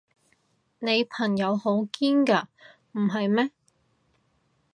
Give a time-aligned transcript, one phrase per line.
[0.79, 2.45] 你朋友好堅㗎，
[2.93, 3.51] 唔係咩？